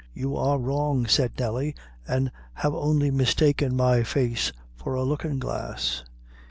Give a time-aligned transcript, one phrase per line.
[0.15, 1.75] "You are wrong," said Nelly,
[2.07, 6.03] "an' have only mistaken my face for a lookin' glass.